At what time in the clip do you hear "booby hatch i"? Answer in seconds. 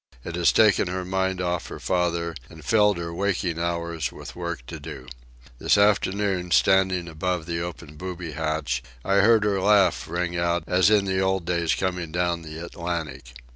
7.97-9.17